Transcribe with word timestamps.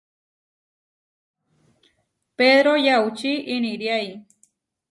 Pedro 2.37 2.73
yaučí 2.87 3.33
iniriái. 3.55 4.09